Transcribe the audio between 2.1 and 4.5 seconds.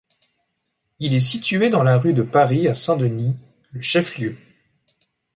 de Paris à Saint-Denis, le chef-lieu.